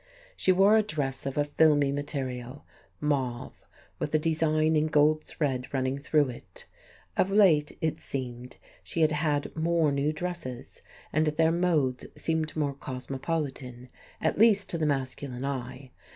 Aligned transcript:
She 0.35 0.51
wore 0.51 0.77
a 0.77 0.81
dress 0.81 1.27
of 1.27 1.37
a 1.37 1.43
filmy 1.45 1.91
material, 1.91 2.65
mauve, 2.99 3.63
with 3.99 4.15
a 4.15 4.17
design 4.17 4.75
in 4.75 4.87
gold 4.87 5.23
thread 5.25 5.71
running 5.75 5.99
through 5.99 6.29
it. 6.29 6.65
Of 7.17 7.29
late, 7.29 7.77
it 7.81 8.01
seemed, 8.01 8.57
she 8.83 9.01
had 9.01 9.11
had 9.11 9.55
more 9.55 9.91
new 9.91 10.11
dresses: 10.11 10.81
and 11.13 11.27
their 11.27 11.51
modes 11.51 12.07
seemed 12.15 12.55
more 12.55 12.73
cosmopolitan; 12.73 13.89
at 14.19 14.39
least 14.39 14.71
to 14.71 14.79
the 14.79 14.87
masculine 14.87 15.45
eye. 15.45 15.91